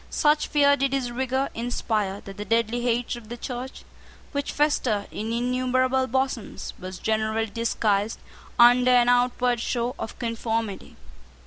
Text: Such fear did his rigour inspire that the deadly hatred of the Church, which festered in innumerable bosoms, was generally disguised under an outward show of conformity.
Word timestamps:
Such 0.09 0.47
fear 0.47 0.75
did 0.75 0.93
his 0.93 1.11
rigour 1.11 1.49
inspire 1.53 2.21
that 2.21 2.35
the 2.37 2.43
deadly 2.43 2.81
hatred 2.81 3.23
of 3.25 3.29
the 3.29 3.37
Church, 3.37 3.83
which 4.31 4.51
festered 4.51 5.05
in 5.11 5.31
innumerable 5.31 6.07
bosoms, 6.07 6.73
was 6.79 6.97
generally 6.97 7.45
disguised 7.45 8.17
under 8.57 8.89
an 8.89 9.09
outward 9.09 9.59
show 9.59 9.93
of 9.99 10.17
conformity. 10.17 10.95